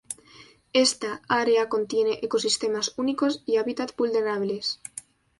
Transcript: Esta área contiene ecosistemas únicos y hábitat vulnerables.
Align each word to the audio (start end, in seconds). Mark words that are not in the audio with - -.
Esta 0.73 1.21
área 1.27 1.69
contiene 1.69 2.17
ecosistemas 2.23 2.95
únicos 2.97 3.43
y 3.45 3.57
hábitat 3.57 3.95
vulnerables. 3.95 4.81